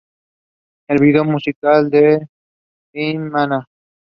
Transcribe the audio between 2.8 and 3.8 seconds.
"I Did It, Mama!